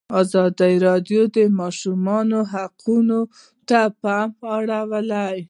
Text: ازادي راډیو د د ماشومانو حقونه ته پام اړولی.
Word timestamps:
ازادي 0.21 0.73
راډیو 0.87 1.21
د 1.29 1.37
د 1.47 1.55
ماشومانو 1.59 2.39
حقونه 2.53 3.17
ته 3.69 3.81
پام 4.03 4.29
اړولی. 4.55 5.39